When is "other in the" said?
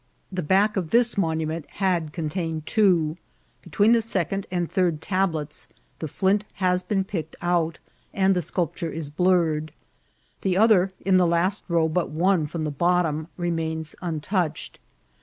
10.57-11.27